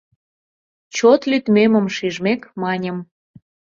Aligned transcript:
Чот 0.95 1.21
лӱдмемым 1.29 1.85
шижмек, 1.95 2.41
маньым: 2.61 2.97